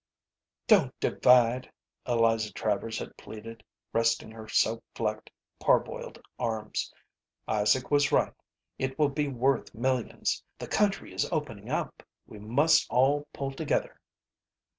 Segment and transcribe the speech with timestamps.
[0.65, 1.71] "Don't divide,"
[2.07, 3.63] Eliza Travers had pleaded,
[3.93, 6.91] resting her soap flecked, parboiled arms.
[7.47, 8.33] "Isaac was right.
[8.79, 10.43] It will be worth millions.
[10.57, 12.01] The country is opening up.
[12.25, 14.01] We must all pull together."